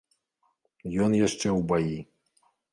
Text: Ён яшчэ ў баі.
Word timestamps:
Ён 1.03 1.11
яшчэ 1.19 1.47
ў 1.59 1.61
баі. 1.75 1.97